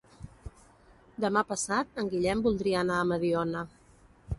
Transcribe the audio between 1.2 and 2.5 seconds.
Demà passat en Guillem